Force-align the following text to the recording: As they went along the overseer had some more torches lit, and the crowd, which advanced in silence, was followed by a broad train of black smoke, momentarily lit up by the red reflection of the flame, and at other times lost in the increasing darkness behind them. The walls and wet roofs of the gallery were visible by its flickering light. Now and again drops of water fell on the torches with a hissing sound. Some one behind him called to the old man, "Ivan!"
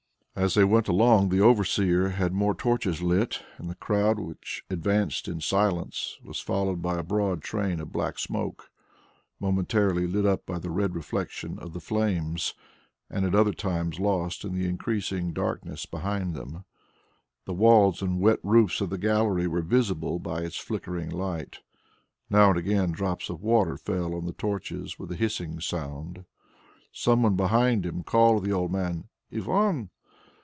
As 0.33 0.53
they 0.53 0.63
went 0.63 0.87
along 0.87 1.27
the 1.27 1.41
overseer 1.41 2.09
had 2.11 2.31
some 2.31 2.37
more 2.37 2.55
torches 2.55 3.01
lit, 3.01 3.43
and 3.57 3.69
the 3.69 3.75
crowd, 3.75 4.17
which 4.17 4.63
advanced 4.69 5.27
in 5.27 5.41
silence, 5.41 6.17
was 6.23 6.39
followed 6.39 6.81
by 6.81 6.97
a 6.97 7.03
broad 7.03 7.41
train 7.41 7.81
of 7.81 7.91
black 7.91 8.17
smoke, 8.17 8.71
momentarily 9.41 10.07
lit 10.07 10.25
up 10.25 10.45
by 10.45 10.57
the 10.57 10.71
red 10.71 10.95
reflection 10.95 11.59
of 11.59 11.73
the 11.73 11.81
flame, 11.81 12.37
and 13.09 13.25
at 13.25 13.35
other 13.35 13.51
times 13.51 13.99
lost 13.99 14.45
in 14.45 14.53
the 14.55 14.67
increasing 14.69 15.33
darkness 15.33 15.85
behind 15.85 16.33
them. 16.33 16.63
The 17.43 17.53
walls 17.53 18.01
and 18.01 18.21
wet 18.21 18.39
roofs 18.41 18.79
of 18.79 18.89
the 18.89 18.97
gallery 18.97 19.47
were 19.47 19.61
visible 19.61 20.17
by 20.17 20.41
its 20.43 20.55
flickering 20.57 21.09
light. 21.09 21.59
Now 22.29 22.51
and 22.51 22.57
again 22.57 22.93
drops 22.93 23.29
of 23.29 23.41
water 23.43 23.75
fell 23.77 24.15
on 24.15 24.25
the 24.25 24.33
torches 24.33 24.97
with 24.97 25.11
a 25.11 25.15
hissing 25.17 25.59
sound. 25.59 26.23
Some 26.93 27.21
one 27.21 27.35
behind 27.35 27.85
him 27.85 28.01
called 28.01 28.41
to 28.43 28.49
the 28.49 28.55
old 28.55 28.71
man, 28.71 29.09
"Ivan!" 29.31 29.89